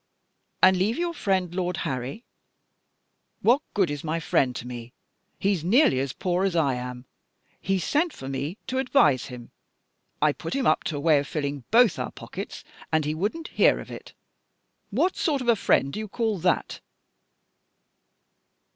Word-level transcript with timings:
"And 0.63 0.77
leave 0.77 0.97
your 0.97 1.13
friend, 1.13 1.53
Lord 1.53 1.77
Harry?" 1.85 2.23
"What 3.43 3.61
good 3.75 3.91
is 3.91 4.03
my 4.03 4.19
friend 4.19 4.55
to 4.55 4.65
me? 4.65 4.93
He's 5.37 5.63
nearly 5.63 5.99
as 5.99 6.11
poor 6.11 6.43
as 6.43 6.55
I 6.55 6.73
am 6.73 7.05
he 7.61 7.77
sent 7.77 8.11
for 8.11 8.27
me 8.27 8.57
to 8.65 8.79
advise 8.79 9.25
him 9.27 9.51
I 10.19 10.33
put 10.33 10.55
him 10.55 10.65
up 10.65 10.83
to 10.85 10.97
a 10.97 10.99
way 10.99 11.19
of 11.19 11.27
filling 11.27 11.65
both 11.69 11.99
our 11.99 12.11
pockets, 12.11 12.63
and 12.91 13.05
he 13.05 13.13
wouldn't 13.13 13.49
hear 13.49 13.79
of 13.79 13.91
it. 13.91 14.13
What 14.89 15.15
sort 15.15 15.39
of 15.39 15.47
a 15.47 15.55
friend 15.55 15.93
do 15.93 15.99
you 15.99 16.07
call 16.07 16.39
that?" 16.39 16.79